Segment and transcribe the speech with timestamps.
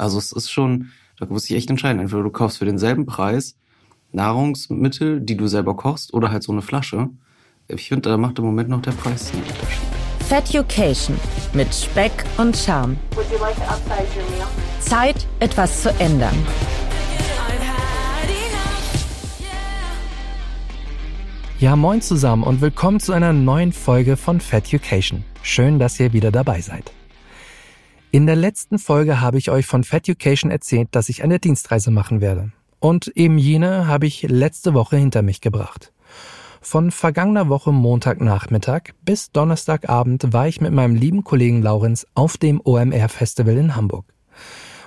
[0.00, 2.00] Also es ist schon, da muss ich echt entscheiden.
[2.00, 3.56] Entweder du kaufst für denselben Preis
[4.12, 7.10] Nahrungsmittel, die du selber kochst, oder halt so eine Flasche.
[7.68, 9.82] Ich finde, da macht im Moment noch der Preis einen Unterschied.
[10.26, 11.16] Feducation
[11.52, 12.96] mit Speck und Charme.
[13.38, 13.56] Like
[14.80, 16.34] Zeit, etwas zu ändern.
[21.58, 25.24] Ja, moin zusammen und willkommen zu einer neuen Folge von Feducation.
[25.42, 26.90] Schön, dass ihr wieder dabei seid.
[28.12, 32.20] In der letzten Folge habe ich euch von Feducation erzählt, dass ich eine Dienstreise machen
[32.20, 32.50] werde.
[32.80, 35.92] Und eben jene habe ich letzte Woche hinter mich gebracht.
[36.60, 42.60] Von vergangener Woche Montagnachmittag bis Donnerstagabend war ich mit meinem lieben Kollegen Laurenz auf dem
[42.64, 44.06] OMR Festival in Hamburg.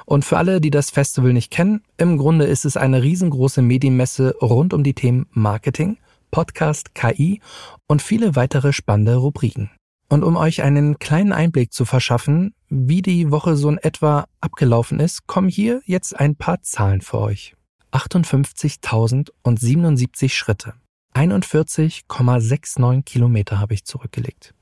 [0.05, 4.35] Und für alle, die das Festival nicht kennen, im Grunde ist es eine riesengroße Medienmesse
[4.41, 5.98] rund um die Themen Marketing,
[6.29, 7.40] Podcast, KI
[7.87, 9.71] und viele weitere spannende Rubriken.
[10.09, 14.99] Und um euch einen kleinen Einblick zu verschaffen, wie die Woche so in etwa abgelaufen
[14.99, 17.55] ist, kommen hier jetzt ein paar Zahlen für euch.
[17.91, 20.74] 58.077 Schritte.
[21.13, 24.54] 41,69 Kilometer habe ich zurückgelegt.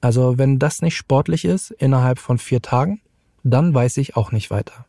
[0.00, 3.00] Also wenn das nicht sportlich ist innerhalb von vier Tagen,
[3.42, 4.84] dann weiß ich auch nicht weiter.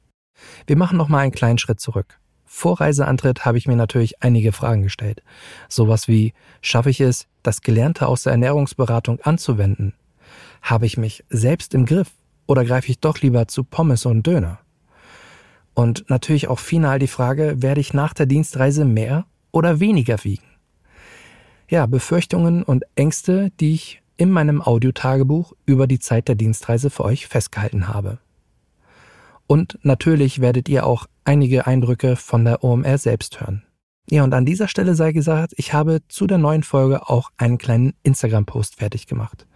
[0.68, 2.20] Wir machen noch mal einen kleinen Schritt zurück.
[2.46, 5.24] Vor Reiseantritt habe ich mir natürlich einige Fragen gestellt.
[5.68, 9.94] Sowas wie, schaffe ich es, das Gelernte aus der Ernährungsberatung anzuwenden?
[10.62, 12.12] Habe ich mich selbst im Griff
[12.48, 14.60] oder greife ich doch lieber zu Pommes und Döner?
[15.74, 20.46] Und natürlich auch final die Frage, werde ich nach der Dienstreise mehr oder weniger wiegen?
[21.68, 27.04] Ja, Befürchtungen und Ängste, die ich in meinem Audiotagebuch über die Zeit der Dienstreise für
[27.04, 28.20] euch festgehalten habe.
[29.48, 33.64] Und natürlich werdet ihr auch einige Eindrücke von der OMR selbst hören.
[34.10, 37.58] Ja, und an dieser Stelle sei gesagt, ich habe zu der neuen Folge auch einen
[37.58, 39.48] kleinen Instagram-Post fertig gemacht.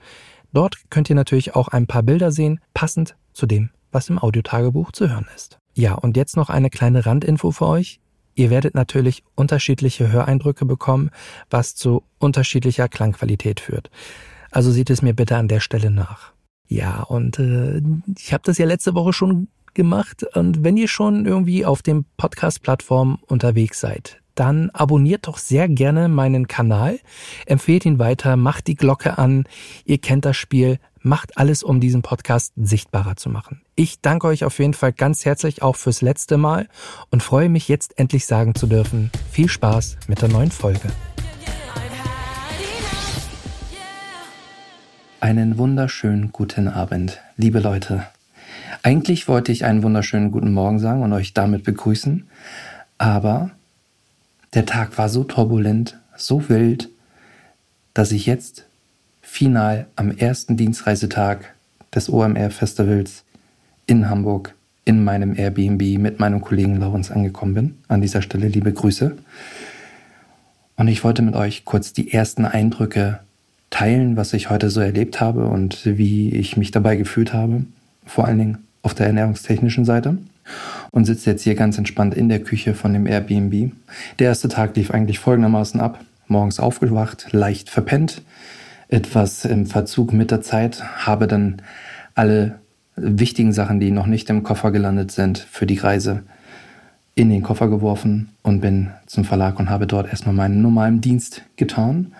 [0.51, 4.91] Dort könnt ihr natürlich auch ein paar Bilder sehen, passend zu dem, was im Audiotagebuch
[4.91, 5.59] zu hören ist.
[5.75, 7.99] Ja, und jetzt noch eine kleine Randinfo für euch.
[8.33, 11.11] Ihr werdet natürlich unterschiedliche Höreindrücke bekommen,
[11.49, 13.91] was zu unterschiedlicher Klangqualität führt.
[14.49, 16.33] Also seht es mir bitte an der Stelle nach.
[16.67, 17.81] Ja, und äh,
[18.17, 20.23] ich habe das ja letzte Woche schon gemacht.
[20.35, 26.07] Und wenn ihr schon irgendwie auf dem Podcast-Plattform unterwegs seid, dann abonniert doch sehr gerne
[26.07, 26.99] meinen Kanal,
[27.45, 29.43] empfehlt ihn weiter, macht die Glocke an.
[29.83, 33.61] Ihr kennt das Spiel, macht alles, um diesen Podcast sichtbarer zu machen.
[33.75, 36.67] Ich danke euch auf jeden Fall ganz herzlich auch fürs letzte Mal
[37.09, 40.89] und freue mich jetzt endlich sagen zu dürfen, viel Spaß mit der neuen Folge.
[45.21, 48.07] Einen wunderschönen guten Abend, liebe Leute.
[48.81, 52.27] Eigentlich wollte ich einen wunderschönen guten Morgen sagen und euch damit begrüßen,
[52.97, 53.51] aber
[54.53, 56.89] der Tag war so turbulent, so wild,
[57.93, 58.65] dass ich jetzt
[59.21, 61.53] final am ersten Dienstreisetag
[61.93, 63.23] des OMR Festivals
[63.85, 67.77] in Hamburg in meinem Airbnb mit meinem Kollegen Laurens angekommen bin.
[67.89, 69.17] An dieser Stelle liebe Grüße.
[70.77, 73.19] Und ich wollte mit euch kurz die ersten Eindrücke
[73.69, 77.65] teilen, was ich heute so erlebt habe und wie ich mich dabei gefühlt habe.
[78.05, 80.17] Vor allen Dingen auf der ernährungstechnischen Seite
[80.91, 83.71] und sitze jetzt hier ganz entspannt in der Küche von dem Airbnb.
[84.19, 85.99] Der erste Tag lief eigentlich folgendermaßen ab.
[86.27, 88.21] Morgens aufgewacht, leicht verpennt,
[88.87, 91.61] etwas im Verzug mit der Zeit, habe dann
[92.13, 92.59] alle
[92.95, 96.23] wichtigen Sachen, die noch nicht im Koffer gelandet sind für die Reise,
[97.15, 101.43] in den Koffer geworfen und bin zum Verlag und habe dort erstmal meinen normalen Dienst
[101.55, 102.13] getan.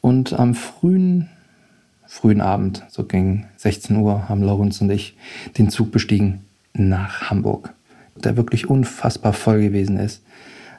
[0.00, 1.28] Und am frühen
[2.12, 5.16] frühen Abend, so gegen 16 Uhr, haben Lorenz und ich
[5.56, 7.72] den Zug bestiegen nach Hamburg,
[8.22, 10.22] der wirklich unfassbar voll gewesen ist,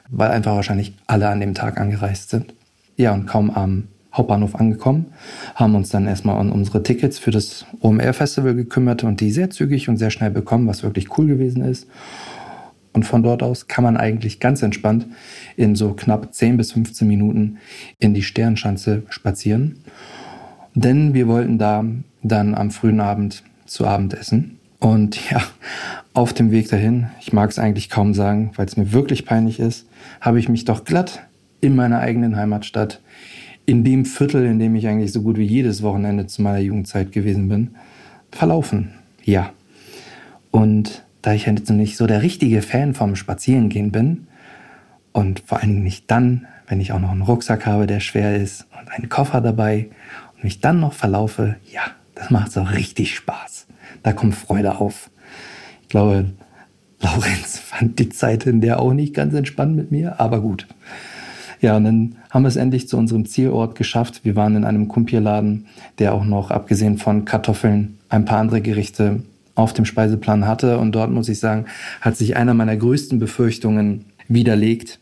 [0.08, 2.54] weil einfach wahrscheinlich alle an dem Tag angereist sind.
[2.96, 5.06] Ja, und kaum am Hauptbahnhof angekommen,
[5.56, 9.88] haben uns dann erstmal um unsere Tickets für das OMR-Festival gekümmert und die sehr zügig
[9.88, 11.88] und sehr schnell bekommen, was wirklich cool gewesen ist.
[12.92, 15.08] Und von dort aus kann man eigentlich ganz entspannt
[15.56, 17.58] in so knapp 10 bis 15 Minuten
[17.98, 19.80] in die Sternschanze spazieren.
[20.74, 21.84] Denn wir wollten da
[22.22, 24.58] dann am frühen Abend zu Abend essen.
[24.80, 25.42] Und ja,
[26.12, 29.60] auf dem Weg dahin, ich mag es eigentlich kaum sagen, weil es mir wirklich peinlich
[29.60, 29.86] ist,
[30.20, 31.22] habe ich mich doch glatt
[31.60, 33.00] in meiner eigenen Heimatstadt,
[33.66, 37.12] in dem Viertel, in dem ich eigentlich so gut wie jedes Wochenende zu meiner Jugendzeit
[37.12, 37.74] gewesen bin,
[38.30, 38.90] verlaufen.
[39.24, 39.50] Ja.
[40.50, 44.26] Und da ich jetzt nicht so der richtige Fan vom Spazierengehen bin
[45.12, 48.36] und vor allen Dingen nicht dann, wenn ich auch noch einen Rucksack habe, der schwer
[48.36, 49.88] ist und einen Koffer dabei
[50.44, 51.82] mich dann noch verlaufe, ja,
[52.14, 53.66] das macht so richtig Spaß.
[54.02, 55.10] Da kommt Freude auf.
[55.82, 56.26] Ich glaube,
[57.00, 60.66] Laurenz fand die Zeit in der auch nicht ganz entspannt mit mir, aber gut.
[61.60, 64.20] Ja, und dann haben wir es endlich zu unserem Zielort geschafft.
[64.24, 65.66] Wir waren in einem Kumpierladen,
[65.98, 69.22] der auch noch, abgesehen von Kartoffeln, ein paar andere Gerichte
[69.54, 70.78] auf dem Speiseplan hatte.
[70.78, 71.66] Und dort muss ich sagen,
[72.00, 74.98] hat sich einer meiner größten Befürchtungen widerlegt.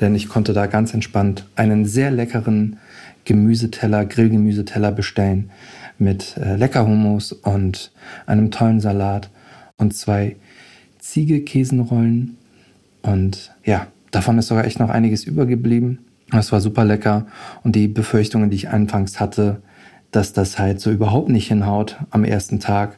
[0.00, 2.78] Denn ich konnte da ganz entspannt einen sehr leckeren
[3.24, 5.50] Gemüseteller, Grillgemüseteller bestellen
[5.98, 7.92] mit äh, Leckerhummus und
[8.26, 9.30] einem tollen Salat
[9.76, 10.36] und zwei
[10.98, 12.36] Ziegelkäsenrollen.
[13.02, 15.98] Und ja, davon ist sogar echt noch einiges übergeblieben.
[16.30, 17.26] Das war super lecker.
[17.62, 19.60] Und die Befürchtungen, die ich anfangs hatte,
[20.10, 22.96] dass das halt so überhaupt nicht hinhaut am ersten Tag,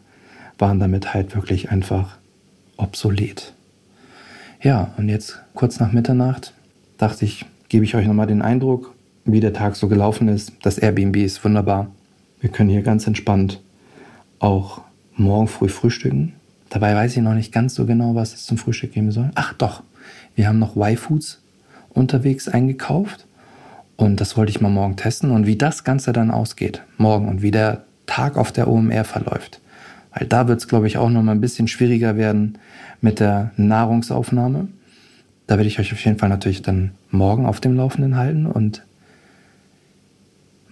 [0.58, 2.19] waren damit halt wirklich einfach
[2.76, 3.52] obsolet.
[4.61, 6.55] Ja, und jetzt kurz nach Mitternacht
[7.02, 8.94] dachte ich, gebe ich euch nochmal den Eindruck,
[9.25, 10.52] wie der Tag so gelaufen ist.
[10.62, 11.90] Das Airbnb ist wunderbar.
[12.40, 13.60] Wir können hier ganz entspannt
[14.38, 14.82] auch
[15.16, 16.34] morgen früh frühstücken.
[16.70, 19.31] Dabei weiß ich noch nicht ganz so genau, was es zum Frühstück geben soll.
[19.34, 19.82] Ach doch,
[20.37, 21.43] wir haben noch Y-Foods
[21.90, 23.26] unterwegs eingekauft
[23.96, 27.43] und das wollte ich mal morgen testen und wie das Ganze dann ausgeht, morgen und
[27.43, 29.60] wie der Tag auf der OMR verläuft.
[30.14, 32.58] Weil da wird es, glaube ich, auch noch mal ein bisschen schwieriger werden
[33.00, 34.69] mit der Nahrungsaufnahme.
[35.46, 38.84] Da werde ich euch auf jeden Fall natürlich dann morgen auf dem Laufenden halten und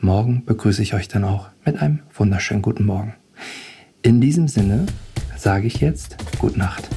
[0.00, 3.14] morgen begrüße ich euch dann auch mit einem wunderschönen guten Morgen.
[4.02, 4.86] In diesem Sinne
[5.36, 6.88] sage ich jetzt Gute Nacht.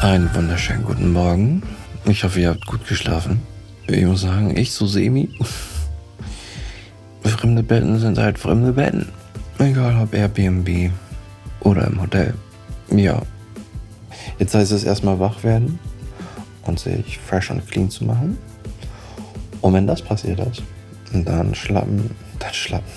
[0.00, 1.62] Einen wunderschönen guten Morgen.
[2.04, 3.42] Ich hoffe, ihr habt gut geschlafen.
[3.88, 5.28] Ich muss sagen, ich so semi.
[7.22, 9.08] Fremde Betten sind halt fremde Betten.
[9.58, 10.92] Egal ob Airbnb
[11.60, 12.34] oder im Hotel.
[12.90, 13.22] Ja.
[14.38, 15.78] Jetzt heißt es erstmal wach werden
[16.64, 18.38] und sich fresh und clean zu machen.
[19.60, 20.62] Und wenn das passiert ist,
[21.12, 22.92] dann schlappen, dann schlappen,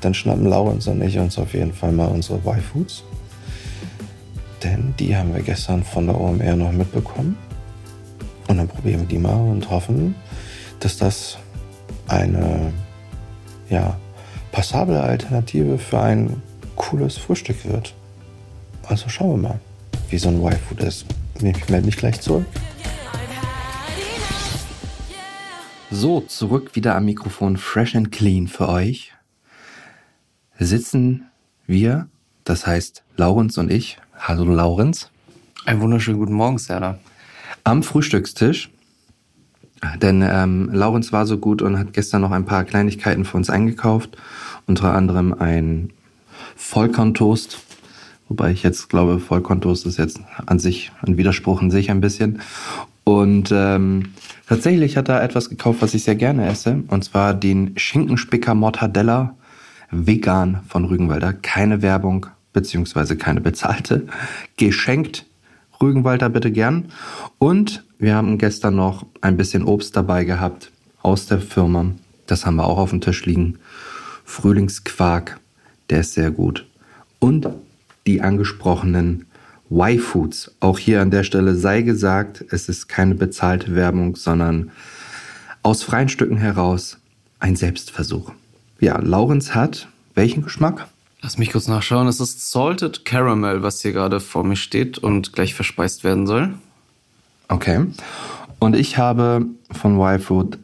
[0.00, 3.02] dann schnappen Laurens und ich uns auf jeden Fall mal unsere Y-Foods
[4.62, 7.36] denn die haben wir gestern von der OMR noch mitbekommen.
[8.48, 10.14] Und dann probieren wir die mal und hoffen,
[10.80, 11.38] dass das
[12.06, 12.72] eine
[13.68, 13.98] ja,
[14.52, 16.42] passable Alternative für ein
[16.76, 17.94] cooles Frühstück wird.
[18.86, 19.60] Also schauen wir mal,
[20.10, 21.06] wie so ein Y-Food ist.
[21.34, 22.46] Ich melde mich gleich zurück.
[25.90, 29.12] So, zurück wieder am Mikrofon, fresh and clean für euch.
[30.58, 31.26] Sitzen
[31.66, 32.08] wir,
[32.44, 35.10] das heißt Laurens und ich, Hallo Laurenz.
[35.64, 36.98] Einen wunderschönen guten Morgen, Serda.
[37.62, 38.70] Am Frühstückstisch.
[40.02, 43.50] Denn ähm, Laurenz war so gut und hat gestern noch ein paar Kleinigkeiten für uns
[43.50, 44.16] eingekauft.
[44.66, 45.90] Unter anderem ein
[46.56, 47.58] Vollkorntoast.
[48.28, 52.40] Wobei ich jetzt glaube, Vollkorntoast ist jetzt an sich ein Widerspruch in sich ein bisschen.
[53.04, 54.10] Und ähm,
[54.46, 56.82] tatsächlich hat er etwas gekauft, was ich sehr gerne esse.
[56.88, 59.34] Und zwar den Schinkenspicker Mortadella
[59.90, 61.32] vegan von Rügenwalder.
[61.32, 64.06] Keine Werbung, beziehungsweise keine bezahlte,
[64.58, 65.24] geschenkt.
[65.80, 66.86] Rügenwalder bitte gern.
[67.38, 70.70] Und wir haben gestern noch ein bisschen Obst dabei gehabt
[71.02, 71.92] aus der Firma.
[72.26, 73.58] Das haben wir auch auf dem Tisch liegen.
[74.24, 75.40] Frühlingsquark,
[75.90, 76.66] der ist sehr gut.
[77.18, 77.48] Und
[78.06, 79.26] die angesprochenen
[79.70, 80.52] Y-Foods.
[80.60, 84.70] Auch hier an der Stelle sei gesagt, es ist keine bezahlte Werbung, sondern
[85.62, 86.98] aus freien Stücken heraus
[87.38, 88.32] ein Selbstversuch.
[88.80, 90.88] Ja, Laurenz hat welchen Geschmack?
[91.20, 92.08] Lass mich kurz nachschauen.
[92.08, 96.54] Es ist Salted Caramel, was hier gerade vor mir steht und gleich verspeist werden soll.
[97.48, 97.86] Okay.
[98.58, 100.58] Und ich habe von Y-Food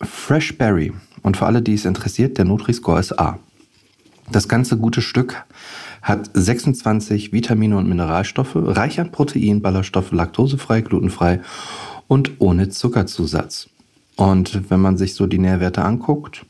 [0.00, 0.92] Fresh Berry.
[1.22, 3.38] Und für alle, die es interessiert, der Nutri-Score ist A.
[4.30, 5.44] Das ganze gute Stück
[6.00, 11.40] hat 26 Vitamine und Mineralstoffe, reich an Protein, Ballaststoffe, laktosefrei, glutenfrei
[12.08, 13.68] und ohne Zuckerzusatz.
[14.16, 16.44] Und wenn man sich so die Nährwerte anguckt,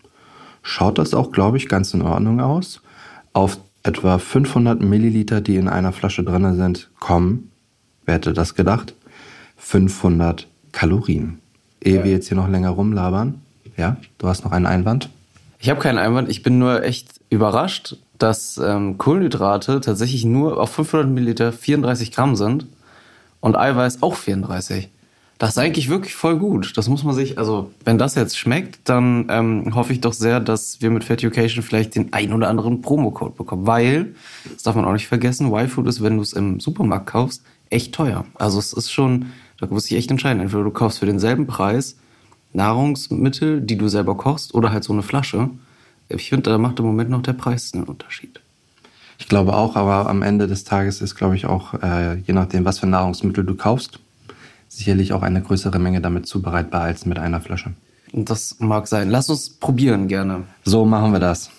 [0.63, 2.81] schaut das auch, glaube ich, ganz in Ordnung aus
[3.33, 7.51] auf etwa 500 Milliliter, die in einer Flasche drin sind, kommen,
[8.05, 8.95] wer hätte das gedacht,
[9.63, 11.39] 500 Kalorien.
[11.83, 12.05] Ehe ja.
[12.05, 13.41] wir jetzt hier noch länger rumlabern,
[13.77, 15.09] ja, du hast noch einen Einwand?
[15.59, 20.71] Ich habe keinen Einwand, ich bin nur echt überrascht, dass ähm, Kohlenhydrate tatsächlich nur auf
[20.71, 22.67] 500 Milliliter 34 Gramm sind
[23.41, 24.91] und Eiweiß auch 34.
[25.39, 26.77] Das ist eigentlich wirklich voll gut.
[26.77, 30.39] Das muss man sich, also wenn das jetzt schmeckt, dann ähm, hoffe ich doch sehr,
[30.39, 33.67] dass wir mit Fat Education vielleicht den ein oder anderen Promocode bekommen.
[33.67, 34.15] Weil,
[34.53, 37.93] das darf man auch nicht vergessen, Y-Food ist, wenn du es im Supermarkt kaufst, echt
[37.95, 38.25] teuer.
[38.35, 40.41] Also es ist schon, da muss ich echt entscheiden.
[40.41, 41.97] Entweder du kaufst für denselben Preis
[42.53, 45.51] Nahrungsmittel, die du selber kochst, oder halt so eine Flasche.
[46.09, 48.41] Ich finde, da macht im Moment noch der Preis einen Unterschied.
[49.19, 52.65] Ich glaube auch, aber am Ende des Tages ist, glaube ich, auch, äh, je nachdem,
[52.65, 54.01] was für Nahrungsmittel du kaufst,
[54.69, 57.73] sicherlich auch eine größere Menge damit zubereitbar als mit einer Flasche.
[58.13, 59.11] Das mag sein.
[59.11, 60.43] Lass uns probieren gerne.
[60.65, 61.51] So machen wir das.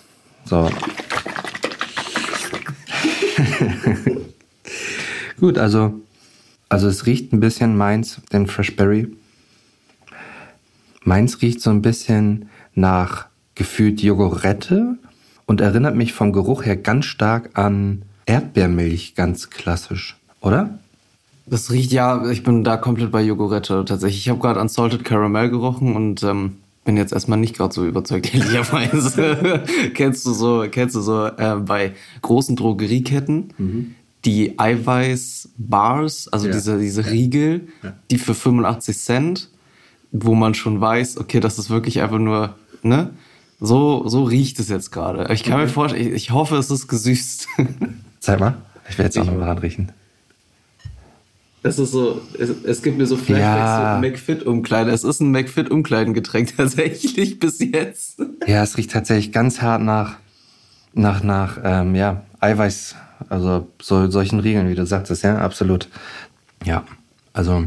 [0.44, 0.70] So.
[5.40, 6.03] Gut, also,
[6.68, 9.08] also es riecht ein bisschen meins, den Fresh Berry.
[11.02, 14.96] Meins riecht so ein bisschen nach gefühlt Jogurette
[15.46, 20.78] und erinnert mich vom Geruch her ganz stark an Erdbeermilch, ganz klassisch, oder?
[21.46, 24.20] Das riecht ja, ich bin da komplett bei Jogurette tatsächlich.
[24.20, 27.84] Ich habe gerade an Salted Caramel gerochen und ähm, bin jetzt erstmal nicht gerade so
[27.84, 29.62] überzeugt, ehrlicherweise.
[29.94, 31.92] kennst du so, kennst du so äh, bei
[32.22, 33.94] großen Drogerieketten, mhm.
[34.24, 36.52] Die Eiweiß-Bars, also ja.
[36.52, 37.92] diese, diese Riegel, ja.
[38.10, 39.50] die für 85 Cent,
[40.12, 43.10] wo man schon weiß, okay, das ist wirklich einfach nur, ne?
[43.60, 45.32] So, so riecht es jetzt gerade.
[45.32, 45.62] Ich kann okay.
[45.62, 47.48] mir vorstellen, ich, ich, hoffe, es ist gesüßt.
[48.20, 48.56] Zeig mal.
[48.88, 49.92] Ich werde jetzt auch noch mal dran riechen.
[51.62, 53.94] Es ist so, es, es gibt mir so Flashbacks ja.
[53.94, 54.90] so McFit-Umkleide.
[54.90, 58.20] Es ist ein McFit-Umkleidengetränk tatsächlich bis jetzt.
[58.46, 60.16] Ja, es riecht tatsächlich ganz hart nach,
[60.92, 62.96] nach, nach, ähm, ja, Eiweiß,
[63.28, 65.88] also so, solchen Riegeln, wie du sagtest, ja, absolut.
[66.64, 66.84] Ja,
[67.32, 67.66] also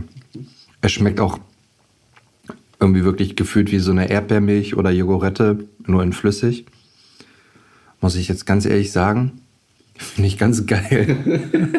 [0.81, 1.39] es schmeckt auch
[2.79, 6.65] irgendwie wirklich gefühlt wie so eine Erdbeermilch oder Jogurette, nur in flüssig.
[8.01, 9.41] Muss ich jetzt ganz ehrlich sagen.
[9.97, 11.17] Finde ich ganz geil.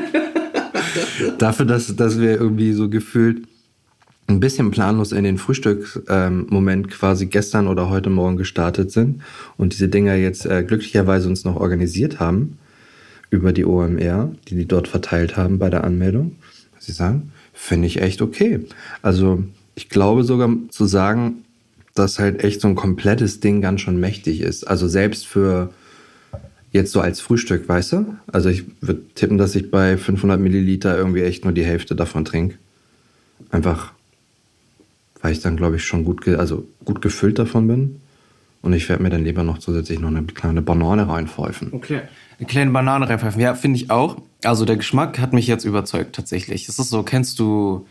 [1.38, 3.46] Dafür, dass, dass wir irgendwie so gefühlt
[4.26, 9.22] ein bisschen planlos in den Frühstücksmoment ähm, quasi gestern oder heute Morgen gestartet sind
[9.56, 12.58] und diese Dinger jetzt äh, glücklicherweise uns noch organisiert haben
[13.30, 16.36] über die OMR, die die dort verteilt haben bei der Anmeldung,
[16.74, 18.60] was ich sagen, finde ich echt okay.
[19.02, 19.44] Also
[19.74, 21.44] ich glaube sogar zu sagen,
[21.94, 24.64] dass halt echt so ein komplettes Ding ganz schon mächtig ist.
[24.64, 25.72] Also selbst für
[26.72, 28.16] jetzt so als Frühstück, weißt du?
[28.30, 32.24] Also ich würde tippen, dass ich bei 500 Milliliter irgendwie echt nur die Hälfte davon
[32.24, 32.56] trinke.
[33.50, 33.92] Einfach,
[35.20, 38.00] weil ich dann, glaube ich, schon gut, also gut gefüllt davon bin.
[38.62, 41.72] Und ich werde mir dann lieber noch zusätzlich noch eine kleine Banane reinpfeifen.
[41.72, 42.02] Okay.
[42.38, 43.40] Eine kleine Banane reinpfeifen.
[43.40, 44.16] Ja, finde ich auch.
[44.44, 46.68] Also der Geschmack hat mich jetzt überzeugt tatsächlich.
[46.68, 47.86] Es ist so, kennst du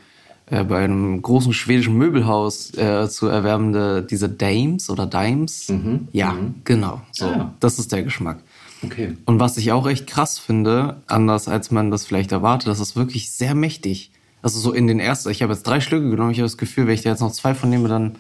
[0.50, 5.70] äh, bei einem großen schwedischen Möbelhaus äh, zu erwerbende diese Dames oder Dimes.
[5.70, 6.08] Mhm.
[6.14, 6.56] Ja, mhm.
[6.64, 7.02] genau.
[7.12, 7.54] So, ah.
[7.60, 8.40] das ist der Geschmack.
[8.84, 9.18] Okay.
[9.26, 12.96] Und was ich auch echt krass finde, anders als man das vielleicht erwartet, das ist
[12.96, 14.12] wirklich sehr mächtig.
[14.42, 16.88] Also so in den ersten, ich habe jetzt drei Stücke genommen, ich habe das Gefühl,
[16.88, 18.16] wenn ich da jetzt noch zwei von nehme, dann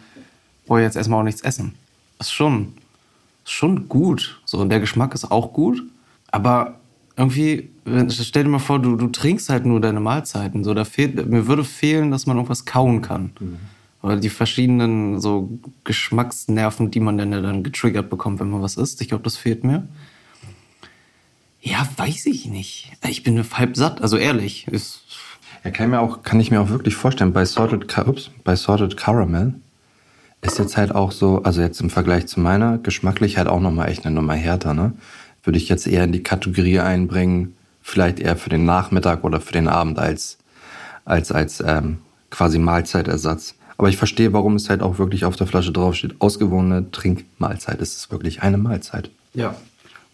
[0.65, 1.75] brauche ich jetzt erstmal auch nichts essen.
[2.19, 2.73] Ist schon,
[3.43, 4.41] ist schon gut.
[4.45, 5.83] So, und der Geschmack ist auch gut.
[6.31, 6.79] Aber
[7.15, 7.69] irgendwie,
[8.09, 10.63] stell dir mal vor, du, du trinkst halt nur deine Mahlzeiten.
[10.63, 13.31] So, da fehlt, mir würde fehlen, dass man irgendwas kauen kann.
[13.39, 13.57] Mhm.
[14.01, 19.01] Oder die verschiedenen so Geschmacksnerven, die man dann, dann getriggert bekommt, wenn man was isst.
[19.01, 19.87] Ich glaube, das fehlt mir.
[21.61, 22.91] Ja, weiß ich nicht.
[23.07, 24.67] Ich bin halb satt, also ehrlich.
[24.67, 25.01] Ist
[25.63, 28.95] ja, kann, mir auch, kann ich mir auch wirklich vorstellen, bei Sorted, ups, bei Sorted
[28.95, 29.55] Caramel
[30.47, 33.89] ist jetzt halt auch so, also jetzt im Vergleich zu meiner, geschmacklich halt auch nochmal
[33.89, 34.93] echt eine Nummer härter, ne?
[35.47, 39.53] würde ich jetzt eher in die Kategorie einbringen, vielleicht eher für den Nachmittag oder für
[39.53, 40.37] den Abend als,
[41.05, 41.99] als, als ähm,
[42.29, 43.55] quasi Mahlzeitersatz.
[43.77, 46.15] Aber ich verstehe, warum es halt auch wirklich auf der Flasche draufsteht.
[46.19, 47.79] Ausgewogene Trinkmahlzeit.
[47.81, 49.09] Es ist wirklich eine Mahlzeit.
[49.33, 49.55] Ja.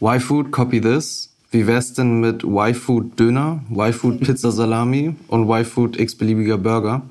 [0.02, 1.34] Y-Food, copy this.
[1.50, 7.04] Wie wär's denn mit Y-Food Döner, Y-Food Pizza Salami und Y-Food x-beliebiger Burger?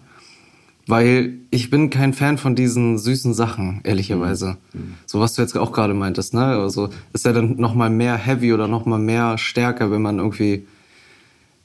[0.86, 4.56] Weil ich bin kein Fan von diesen süßen Sachen, ehrlicherweise.
[4.72, 4.94] Mhm.
[5.06, 6.44] So was du jetzt auch gerade meintest, ne?
[6.44, 10.66] Also ist ja dann nochmal mehr heavy oder nochmal mehr stärker, wenn man irgendwie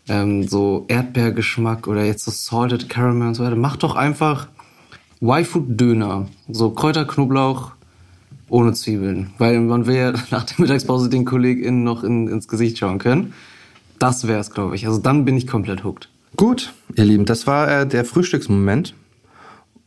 [0.07, 3.55] ähm, so Erdbeergeschmack oder jetzt so Salted Caramel und so weiter.
[3.55, 4.47] Mach doch einfach
[5.21, 6.27] Y-Food-Döner.
[6.49, 7.71] So Kräuterknoblauch
[8.49, 9.31] ohne Zwiebeln.
[9.37, 13.33] Weil man will ja nach der Mittagspause den KollegInnen noch in, ins Gesicht schauen können.
[13.99, 14.85] Das wär's, glaube ich.
[14.85, 16.09] Also dann bin ich komplett hooked.
[16.35, 18.93] Gut, ihr Lieben, das war äh, der Frühstücksmoment.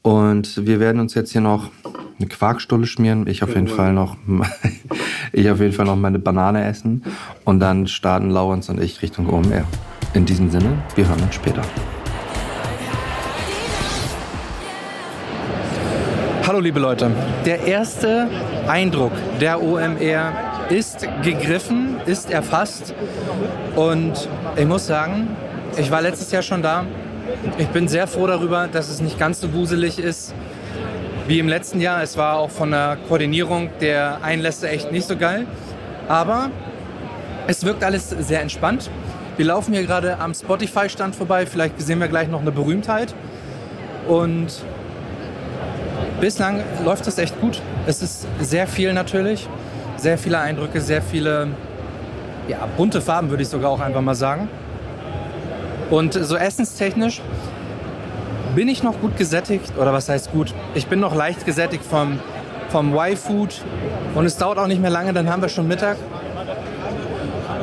[0.02, 1.70] Und wir werden uns jetzt hier noch
[2.18, 3.26] eine Quarkstulle schmieren.
[3.26, 4.16] Ich auf jeden Fall noch,
[5.32, 7.02] ich auf jeden Fall noch meine Banane essen.
[7.44, 9.64] Und dann starten Laurens und ich Richtung OMR.
[10.14, 11.60] In diesem Sinne, wir hören uns später.
[16.46, 17.10] Hallo liebe Leute.
[17.44, 18.28] Der erste
[18.66, 20.32] Eindruck der OMR
[20.70, 22.94] ist gegriffen, ist erfasst.
[23.76, 25.28] Und ich muss sagen,
[25.76, 26.86] ich war letztes Jahr schon da
[27.58, 30.34] ich bin sehr froh darüber, dass es nicht ganz so wuselig ist
[31.26, 32.02] wie im letzten Jahr.
[32.02, 35.46] Es war auch von der Koordinierung der Einlässe echt nicht so geil.
[36.08, 36.50] Aber
[37.46, 38.90] es wirkt alles sehr entspannt.
[39.36, 41.46] Wir laufen hier gerade am Spotify-Stand vorbei.
[41.46, 43.14] Vielleicht sehen wir gleich noch eine Berühmtheit.
[44.08, 44.48] Und
[46.20, 47.62] bislang läuft es echt gut.
[47.86, 49.48] Es ist sehr viel natürlich.
[49.96, 51.48] Sehr viele Eindrücke, sehr viele
[52.48, 54.48] ja, bunte Farben, würde ich sogar auch einfach mal sagen.
[55.90, 57.20] Und so essenstechnisch
[58.54, 60.54] bin ich noch gut gesättigt, oder was heißt gut?
[60.74, 62.20] Ich bin noch leicht gesättigt vom,
[62.68, 63.62] vom Y-Food
[64.14, 65.96] und es dauert auch nicht mehr lange, dann haben wir schon Mittag.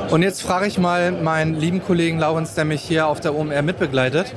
[0.10, 3.62] Und jetzt frage ich mal meinen lieben Kollegen Laurens, der mich hier auf der OMR
[3.62, 4.34] mitbegleitet,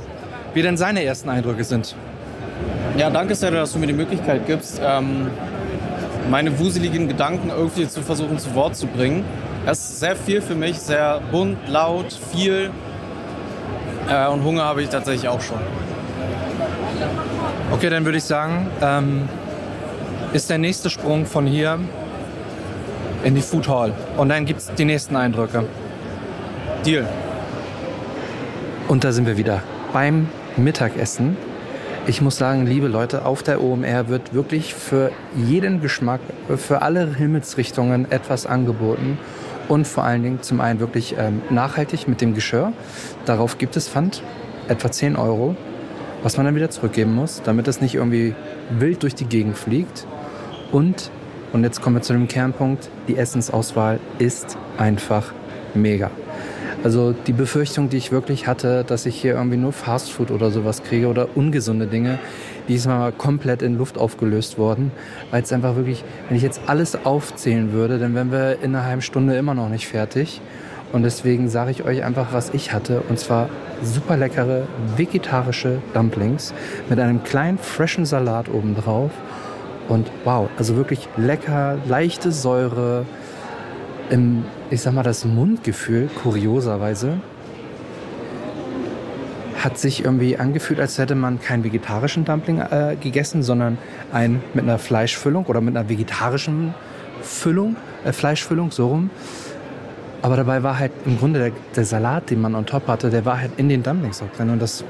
[0.55, 1.95] wie denn seine ersten Eindrücke sind.
[2.97, 5.29] Ja, danke, Sarah, dass du mir die Möglichkeit gibst, ähm,
[6.29, 9.25] meine wuseligen Gedanken irgendwie zu versuchen zu Wort zu bringen.
[9.67, 12.71] Es ist sehr viel für mich, sehr bunt, laut, viel.
[14.11, 15.59] Äh, und Hunger habe ich tatsächlich auch schon.
[17.71, 19.29] Okay, dann würde ich sagen, ähm,
[20.33, 21.79] ist der nächste Sprung von hier
[23.23, 23.93] in die Food Hall.
[24.17, 25.65] Und dann gibt es die nächsten Eindrücke.
[26.85, 27.07] Deal.
[28.89, 29.63] Und da sind wir wieder
[29.93, 31.37] beim Mittagessen.
[32.07, 36.21] Ich muss sagen, liebe Leute, auf der OMR wird wirklich für jeden Geschmack,
[36.57, 39.19] für alle Himmelsrichtungen etwas angeboten.
[39.71, 42.73] Und vor allen Dingen zum einen wirklich ähm, nachhaltig mit dem Geschirr.
[43.25, 44.21] Darauf gibt es Pfand,
[44.67, 45.55] etwa 10 Euro,
[46.25, 48.35] was man dann wieder zurückgeben muss, damit es nicht irgendwie
[48.69, 50.09] wild durch die Gegend fliegt.
[50.73, 51.13] Und,
[51.53, 55.33] und jetzt kommen wir zu dem Kernpunkt, die Essensauswahl ist einfach
[55.75, 56.11] mega.
[56.83, 60.83] Also die Befürchtung, die ich wirklich hatte, dass ich hier irgendwie nur Fastfood oder sowas
[60.83, 62.19] kriege oder ungesunde Dinge,
[62.69, 64.91] die ist mal komplett in Luft aufgelöst worden,
[65.31, 68.87] weil es einfach wirklich, wenn ich jetzt alles aufzählen würde, dann wären wir in einer
[68.87, 70.41] halben Stunde immer noch nicht fertig.
[70.93, 73.03] Und deswegen sage ich euch einfach, was ich hatte.
[73.09, 73.51] Und zwar
[73.83, 76.55] super leckere vegetarische Dumplings
[76.89, 79.11] mit einem kleinen freshen Salat obendrauf.
[79.89, 83.05] Und wow, also wirklich lecker, leichte Säure,
[84.11, 87.19] im, ich sag mal, das Mundgefühl, kurioserweise,
[89.63, 93.79] hat sich irgendwie angefühlt, als hätte man keinen vegetarischen Dumpling äh, gegessen, sondern
[94.13, 96.75] einen mit einer Fleischfüllung oder mit einer vegetarischen
[97.23, 99.11] Füllung, äh, Fleischfüllung, so rum.
[100.23, 103.25] Aber dabei war halt im Grunde der, der, Salat, den man on top hatte, der
[103.25, 104.51] war halt in den Dumplings auch drin.
[104.51, 104.85] Und das,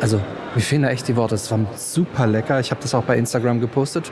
[0.00, 0.20] also,
[0.54, 1.34] mir fehlen da echt die Worte.
[1.34, 2.60] Es war super lecker.
[2.60, 4.10] Ich habe das auch bei Instagram gepostet.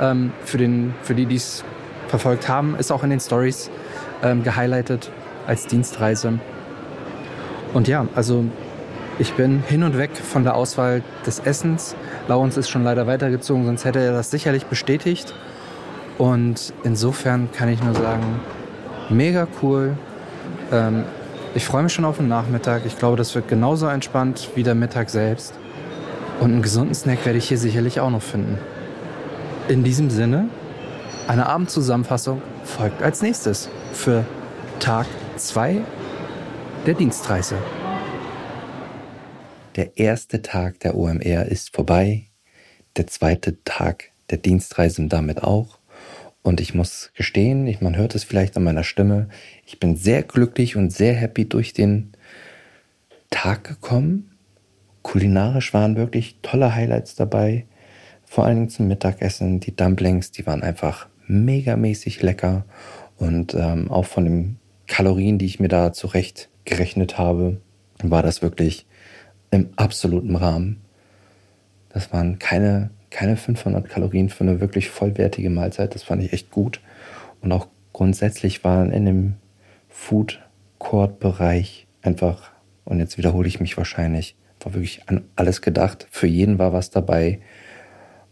[0.00, 1.64] Ähm, für, den, für die, die es
[2.08, 3.70] verfolgt haben, ist auch in den Stories
[4.22, 5.10] ähm, gehighlightet
[5.46, 6.38] als Dienstreise.
[7.74, 8.44] Und ja, also
[9.18, 11.96] ich bin hin und weg von der Auswahl des Essens.
[12.28, 15.34] Laurens ist schon leider weitergezogen, sonst hätte er das sicherlich bestätigt.
[16.18, 18.40] Und insofern kann ich nur sagen,
[19.08, 19.96] mega cool.
[20.72, 21.04] Ähm,
[21.54, 22.82] ich freue mich schon auf den Nachmittag.
[22.86, 25.54] Ich glaube, das wird genauso entspannt wie der Mittag selbst.
[26.40, 28.58] Und einen gesunden Snack werde ich hier sicherlich auch noch finden.
[29.68, 30.48] In diesem Sinne,
[31.28, 34.24] eine Abendzusammenfassung folgt als nächstes für
[34.80, 35.82] Tag 2
[36.86, 37.58] der Dienstreise.
[39.76, 42.28] Der erste Tag der OMR ist vorbei,
[42.96, 45.78] der zweite Tag der Dienstreise damit auch.
[46.42, 49.28] Und ich muss gestehen, ich, man hört es vielleicht an meiner Stimme,
[49.66, 52.12] ich bin sehr glücklich und sehr happy durch den
[53.28, 54.30] Tag gekommen.
[55.02, 57.66] Kulinarisch waren wirklich tolle Highlights dabei.
[58.24, 59.60] Vor allen Dingen zum Mittagessen.
[59.60, 62.64] Die Dumplings, die waren einfach megamäßig lecker
[63.16, 67.60] und ähm, auch von den Kalorien, die ich mir da zurecht gerechnet habe,
[68.02, 68.86] war das wirklich
[69.50, 70.80] im absoluten Rahmen.
[71.90, 75.94] Das waren keine, keine 500 Kalorien für eine wirklich vollwertige Mahlzeit.
[75.94, 76.80] Das fand ich echt gut.
[77.40, 79.34] Und auch grundsätzlich waren in dem
[79.88, 80.40] Food
[80.78, 82.50] Court Bereich einfach,
[82.84, 86.06] und jetzt wiederhole ich mich wahrscheinlich, war wirklich an alles gedacht.
[86.10, 87.40] Für jeden war was dabei.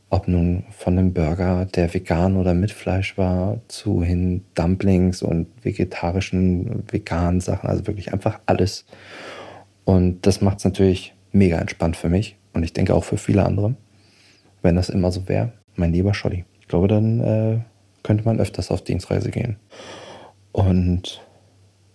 [0.09, 5.49] Ob nun von einem Burger, der vegan oder mit Fleisch war, zu hin Dumplings und
[5.63, 8.85] vegetarischen, veganen Sachen, also wirklich einfach alles.
[9.85, 13.45] Und das macht es natürlich mega entspannt für mich und ich denke auch für viele
[13.45, 13.75] andere,
[14.63, 15.53] wenn das immer so wäre.
[15.75, 16.45] Mein lieber Scholli.
[16.61, 17.59] Ich glaube, dann äh,
[18.03, 19.57] könnte man öfters auf Dienstreise gehen.
[20.53, 21.21] Und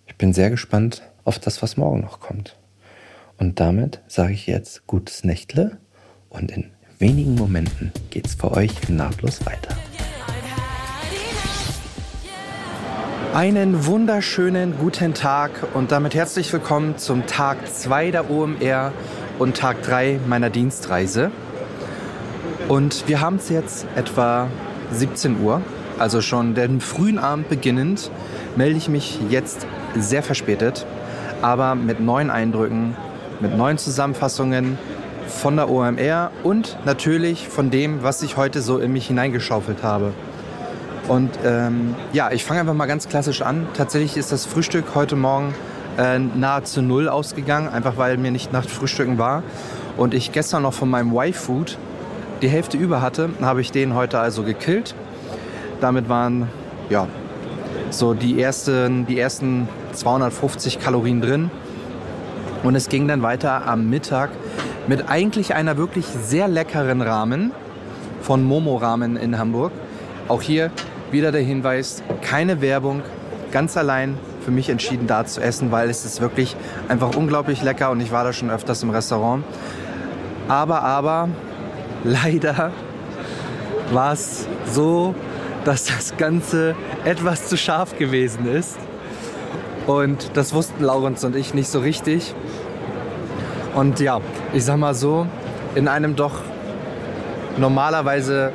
[0.06, 2.58] ich bin sehr gespannt auf das, was morgen noch kommt.
[3.38, 5.78] Und damit sage ich jetzt gutes Nächtle
[6.28, 6.70] und in
[7.02, 9.76] wenigen Momenten geht's für euch nahtlos weiter.
[13.34, 18.92] Einen wunderschönen guten Tag und damit herzlich willkommen zum Tag 2 der OMR
[19.40, 21.32] und Tag 3 meiner Dienstreise.
[22.68, 24.46] Und wir haben es jetzt etwa
[24.92, 25.60] 17 Uhr,
[25.98, 28.12] also schon den frühen Abend beginnend,
[28.54, 30.86] melde ich mich jetzt sehr verspätet,
[31.40, 32.94] aber mit neuen Eindrücken,
[33.40, 34.78] mit neuen Zusammenfassungen,
[35.32, 40.12] von der OMR und natürlich von dem, was ich heute so in mich hineingeschaufelt habe.
[41.08, 43.66] Und ähm, ja, ich fange einfach mal ganz klassisch an.
[43.74, 45.54] Tatsächlich ist das Frühstück heute Morgen
[45.98, 49.42] äh, nahezu null ausgegangen, einfach weil mir nicht nach Frühstücken war.
[49.96, 51.76] Und ich gestern noch von meinem Y-Food
[52.40, 54.94] die Hälfte über hatte, habe ich den heute also gekillt.
[55.80, 56.48] Damit waren
[56.88, 57.08] ja
[57.90, 61.50] so die ersten, die ersten 250 Kalorien drin.
[62.62, 64.30] Und es ging dann weiter am Mittag
[64.86, 67.52] mit eigentlich einer wirklich sehr leckeren Rahmen
[68.20, 69.72] von Momo Ramen in Hamburg.
[70.28, 70.70] Auch hier
[71.10, 73.02] wieder der Hinweis, keine Werbung,
[73.50, 76.56] ganz allein für mich entschieden da zu essen, weil es ist wirklich
[76.88, 79.44] einfach unglaublich lecker und ich war da schon öfters im Restaurant.
[80.48, 81.28] Aber, aber,
[82.04, 82.72] leider
[83.92, 85.14] war es so,
[85.64, 88.78] dass das Ganze etwas zu scharf gewesen ist.
[89.86, 92.34] Und das wussten Laurenz und ich nicht so richtig.
[93.74, 94.20] Und ja,
[94.52, 95.26] ich sag mal so,
[95.74, 96.40] in einem doch
[97.56, 98.52] normalerweise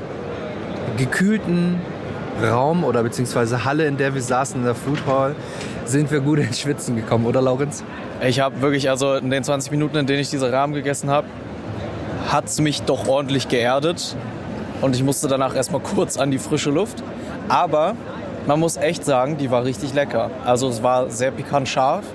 [0.97, 1.79] gekühlten
[2.41, 5.35] Raum oder beziehungsweise Halle, in der wir saßen, in der Food Hall,
[5.85, 7.83] sind wir gut ins Schwitzen gekommen, oder Laurenz?
[8.25, 11.27] Ich habe wirklich, also in den 20 Minuten, in denen ich diese Rahmen gegessen habe,
[12.27, 14.15] hat es mich doch ordentlich geerdet.
[14.81, 17.03] Und ich musste danach erstmal kurz an die frische Luft.
[17.47, 17.95] Aber
[18.45, 20.29] man muss echt sagen, die war richtig lecker.
[20.45, 22.05] Also es war sehr pikant scharf.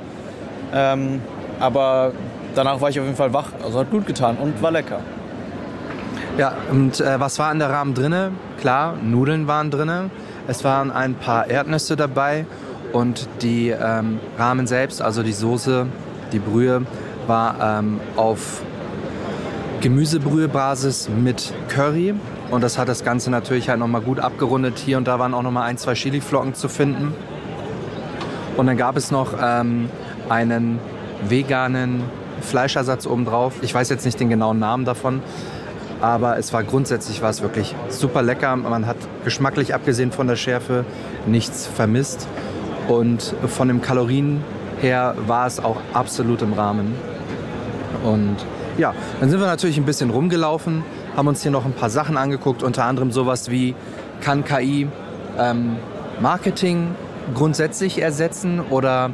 [0.73, 1.21] Ähm,
[1.59, 2.13] aber
[2.55, 3.49] danach war ich auf jeden Fall wach.
[3.65, 5.01] Also hat gut getan und war lecker.
[6.39, 8.33] Ja, und äh, was war in der Rahmen drinne?
[8.59, 10.11] Klar, Nudeln waren drinne.
[10.49, 12.47] Es waren ein paar Erdnüsse dabei
[12.93, 15.87] und die ähm, Rahmen selbst, also die Soße,
[16.33, 16.83] die Brühe,
[17.27, 18.63] war ähm, auf
[19.81, 22.15] Gemüsebrühebasis mit Curry.
[22.51, 24.79] Und das hat das Ganze natürlich halt nochmal gut abgerundet.
[24.79, 27.15] Hier und da waren auch nochmal ein, zwei Chiliflocken zu finden.
[28.57, 29.89] Und dann gab es noch ähm,
[30.29, 30.79] einen
[31.29, 32.03] veganen
[32.43, 33.55] Fleischersatz obendrauf.
[33.63, 35.23] Ich weiß jetzt nicht den genauen Namen davon,
[36.01, 38.55] aber es war grundsätzlich war es wirklich super lecker.
[38.57, 40.85] Man hat geschmacklich abgesehen von der Schärfe
[41.27, 42.27] nichts vermisst
[42.89, 44.43] und von den Kalorien
[44.81, 46.95] her war es auch absolut im Rahmen.
[48.05, 48.37] Und
[48.79, 50.83] ja, dann sind wir natürlich ein bisschen rumgelaufen,
[51.17, 53.75] haben uns hier noch ein paar Sachen angeguckt, unter anderem sowas wie
[54.21, 54.89] kann KI
[55.39, 55.77] ähm,
[56.21, 56.95] Marketing
[57.35, 59.11] grundsätzlich ersetzen oder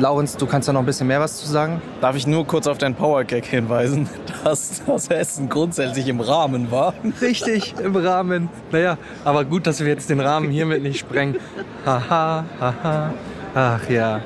[0.00, 1.82] Laurenz, du kannst da noch ein bisschen mehr was zu sagen?
[2.00, 4.08] Darf ich nur kurz auf deinen Power-Gag hinweisen,
[4.44, 6.94] dass das Essen grundsätzlich im Rahmen war?
[7.20, 8.48] Richtig, im Rahmen.
[8.72, 11.36] Naja, aber gut, dass wir jetzt den Rahmen hiermit nicht sprengen.
[11.84, 13.14] Haha, haha.
[13.54, 14.20] Ach ja.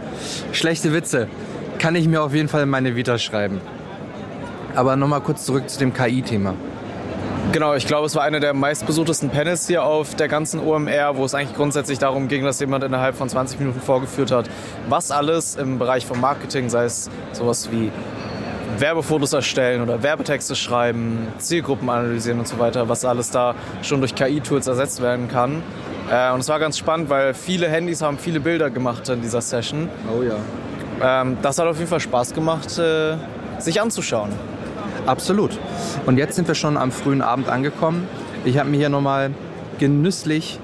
[0.53, 1.29] Schlechte Witze.
[1.79, 3.61] Kann ich mir auf jeden Fall in meine Vita schreiben.
[4.75, 6.55] Aber nochmal kurz zurück zu dem KI-Thema.
[7.55, 11.25] Genau, ich glaube, es war eine der meistbesuchtesten Panels hier auf der ganzen OMR, wo
[11.25, 14.51] es eigentlich grundsätzlich darum ging, dass jemand innerhalb von 20 Minuten vorgeführt hat,
[14.89, 17.93] was alles im Bereich von Marketing, sei es sowas wie
[18.79, 24.17] Werbefotos erstellen oder Werbetexte schreiben, Zielgruppen analysieren und so weiter, was alles da schon durch
[24.17, 25.63] KI-Tools ersetzt werden kann.
[26.11, 29.41] Äh, und es war ganz spannend, weil viele Handys haben viele Bilder gemacht in dieser
[29.41, 29.89] Session.
[30.13, 31.23] Oh ja.
[31.23, 33.15] Ähm, das hat auf jeden Fall Spaß gemacht, äh,
[33.61, 34.31] sich anzuschauen.
[35.07, 35.59] Absolut.
[36.07, 38.09] Und jetzt sind wir schon am frühen Abend angekommen.
[38.45, 39.31] Ich habe mir hier nochmal
[39.79, 40.59] genüsslich,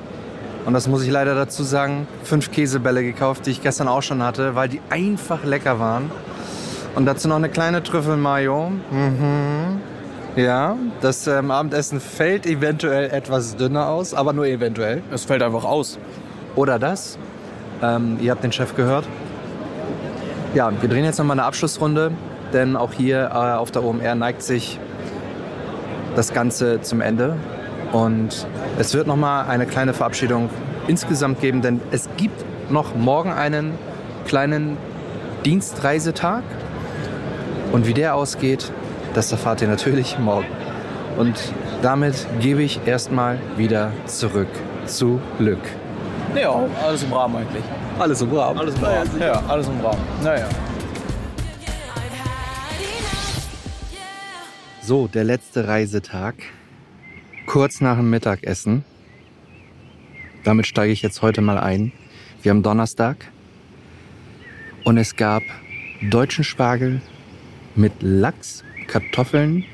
[0.66, 4.22] und das muss ich leider dazu sagen, fünf Käsebälle gekauft, die ich gestern auch schon
[4.22, 6.10] hatte, weil die einfach lecker waren.
[6.94, 8.70] Und dazu noch eine kleine Trüffelmayo.
[8.90, 9.80] Mhm.
[10.36, 15.02] Ja, das ähm, Abendessen fällt eventuell etwas dünner aus, aber nur eventuell.
[15.12, 15.98] Es fällt einfach aus.
[16.56, 17.18] Oder das.
[17.82, 19.06] Ähm, ihr habt den Chef gehört.
[20.54, 22.12] Ja, wir drehen jetzt nochmal eine Abschlussrunde
[22.52, 24.78] denn auch hier äh, auf der OMR neigt sich
[26.16, 27.36] das Ganze zum Ende.
[27.92, 28.46] Und
[28.78, 30.48] es wird nochmal eine kleine Verabschiedung
[30.86, 33.74] insgesamt geben, denn es gibt noch morgen einen
[34.26, 34.76] kleinen
[35.44, 36.42] Dienstreisetag.
[37.72, 38.72] Und wie der ausgeht,
[39.14, 40.46] das erfahrt ihr natürlich morgen.
[41.16, 41.36] Und
[41.82, 44.48] damit gebe ich erstmal wieder zurück
[44.86, 45.58] zu Lück.
[46.34, 46.54] Ja,
[46.86, 47.64] alles im Rahmen eigentlich.
[47.98, 48.58] Alles im Rahmen.
[48.58, 49.10] Alles im Rahmen.
[49.20, 50.00] Ja, alles im Rahmen.
[50.22, 50.46] Naja.
[54.90, 56.34] So, der letzte Reisetag.
[57.46, 58.84] Kurz nach dem Mittagessen.
[60.42, 61.92] Damit steige ich jetzt heute mal ein.
[62.42, 63.30] Wir haben Donnerstag.
[64.82, 65.44] Und es gab
[66.02, 67.00] deutschen Spargel
[67.76, 69.64] mit Lachs, Kartoffeln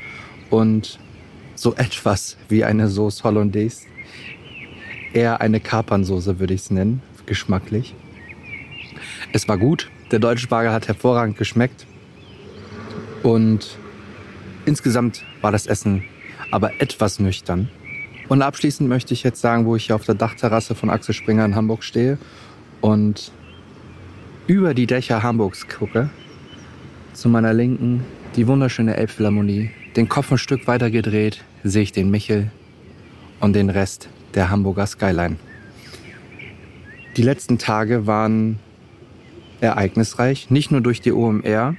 [0.50, 0.98] und
[1.54, 3.86] so etwas wie eine Sauce Hollandaise.
[5.14, 7.94] Eher eine Kapernsoße würde ich es nennen, geschmacklich.
[9.32, 9.90] Es war gut.
[10.10, 11.86] Der deutsche Spargel hat hervorragend geschmeckt.
[13.22, 13.78] Und
[14.66, 16.04] Insgesamt war das Essen
[16.50, 17.70] aber etwas nüchtern.
[18.28, 21.44] Und abschließend möchte ich jetzt sagen, wo ich hier auf der Dachterrasse von Axel Springer
[21.44, 22.18] in Hamburg stehe
[22.80, 23.30] und
[24.46, 26.10] über die Dächer Hamburgs gucke.
[27.12, 29.70] Zu meiner Linken die wunderschöne Elbphilharmonie.
[29.94, 32.50] Den Kopf ein Stück weiter gedreht sehe ich den Michel
[33.40, 35.36] und den Rest der Hamburger Skyline.
[37.16, 38.58] Die letzten Tage waren
[39.60, 41.76] ereignisreich, nicht nur durch die OMR,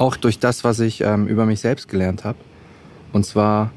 [0.00, 2.38] auch durch das, was ich ähm, über mich selbst gelernt habe.
[3.12, 3.70] Und zwar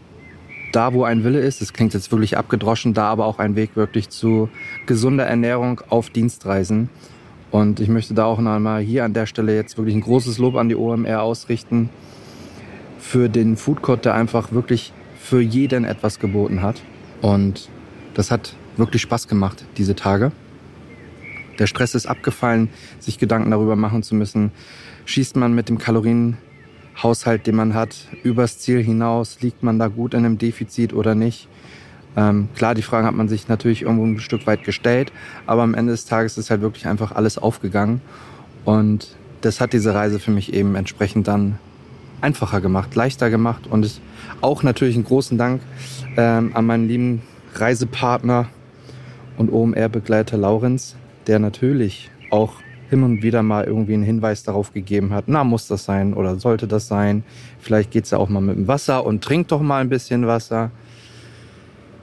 [0.71, 3.75] da, wo ein Wille ist, das klingt jetzt wirklich abgedroschen, da aber auch ein Weg
[3.75, 4.49] wirklich zu
[4.85, 6.89] gesunder Ernährung auf Dienstreisen.
[7.51, 10.37] Und ich möchte da auch noch einmal hier an der Stelle jetzt wirklich ein großes
[10.37, 11.89] Lob an die OMR ausrichten
[12.99, 16.81] für den Food Court, der einfach wirklich für jeden etwas geboten hat.
[17.21, 17.69] Und
[18.13, 20.31] das hat wirklich Spaß gemacht, diese Tage.
[21.59, 24.51] Der Stress ist abgefallen, sich Gedanken darüber machen zu müssen,
[25.05, 26.43] schießt man mit dem Kalorientracker
[27.01, 31.15] Haushalt, den man hat, übers Ziel hinaus, liegt man da gut in einem Defizit oder
[31.15, 31.47] nicht?
[32.15, 35.11] Ähm, klar, die Fragen hat man sich natürlich irgendwo ein Stück weit gestellt,
[35.47, 38.01] aber am Ende des Tages ist halt wirklich einfach alles aufgegangen.
[38.65, 41.57] Und das hat diese Reise für mich eben entsprechend dann
[42.21, 43.99] einfacher gemacht, leichter gemacht und ist
[44.41, 45.61] auch natürlich einen großen Dank
[46.15, 47.21] ähm, an meinen lieben
[47.55, 48.47] Reisepartner
[49.37, 50.95] und OMR-Begleiter Laurenz,
[51.27, 52.53] der natürlich auch
[52.93, 56.37] hin und wieder mal irgendwie einen Hinweis darauf gegeben hat, na, muss das sein oder
[56.37, 57.23] sollte das sein?
[57.59, 60.69] Vielleicht geht's ja auch mal mit dem Wasser und trinkt doch mal ein bisschen Wasser.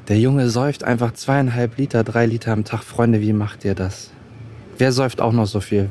[0.08, 2.82] Der Junge säuft einfach zweieinhalb Liter, drei Liter am Tag.
[2.82, 4.10] Freunde, wie macht ihr das?
[4.78, 5.90] Wer säuft auch noch so viel?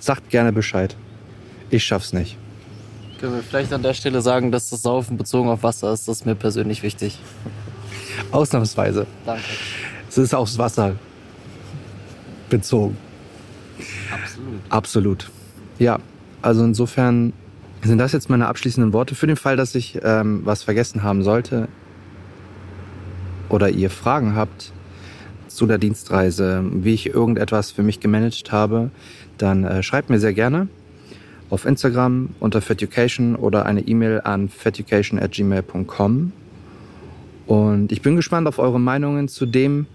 [0.00, 0.96] Sagt gerne Bescheid.
[1.70, 2.36] Ich schaff's nicht.
[3.20, 6.08] Können wir vielleicht an der Stelle sagen, dass das Saufen bezogen auf Wasser ist?
[6.08, 7.16] Das ist mir persönlich wichtig.
[8.32, 9.06] Ausnahmsweise.
[9.24, 9.44] Danke.
[10.08, 10.96] Es ist aufs Wasser
[12.50, 12.96] bezogen.
[14.12, 14.60] Absolut.
[14.68, 15.30] Absolut.
[15.78, 15.98] Ja,
[16.42, 17.32] also insofern
[17.82, 19.14] sind das jetzt meine abschließenden Worte.
[19.14, 21.68] Für den Fall, dass ich ähm, was vergessen haben sollte
[23.48, 24.72] oder ihr Fragen habt
[25.48, 28.90] zu der Dienstreise, wie ich irgendetwas für mich gemanagt habe,
[29.38, 30.68] dann äh, schreibt mir sehr gerne
[31.50, 36.32] auf Instagram unter Feducation oder eine E-Mail an feducation@gmail.com.
[37.46, 39.86] Und ich bin gespannt auf eure Meinungen zu dem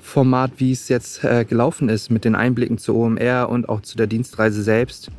[0.00, 3.96] Format, wie es jetzt äh, gelaufen ist mit den Einblicken zu OMR und auch zu
[3.96, 5.10] der Dienstreise selbst.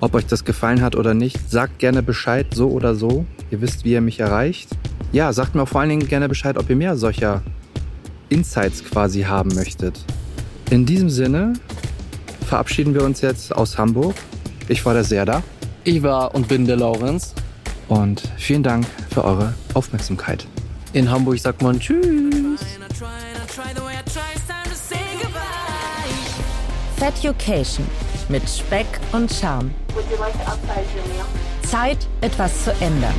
[0.00, 3.24] Ob euch das gefallen hat oder nicht, sagt gerne Bescheid, so oder so.
[3.50, 4.68] Ihr wisst, wie ihr mich erreicht.
[5.12, 7.42] Ja, sagt mir auch vor allen Dingen gerne Bescheid, ob ihr mehr solcher
[8.30, 10.00] Insights quasi haben möchtet.
[10.70, 11.52] In diesem Sinne
[12.48, 14.14] verabschieden wir uns jetzt aus Hamburg.
[14.68, 15.42] Ich war der Serda
[15.84, 17.34] Ich war und bin der Laurenz.
[17.88, 20.46] und vielen Dank für eure Aufmerksamkeit.
[20.94, 22.31] In Hamburg sagt man Tschüss.
[26.96, 27.86] Feducation
[28.28, 29.72] mit Speck und Charme.
[31.68, 33.14] Zeit, etwas zu ändern.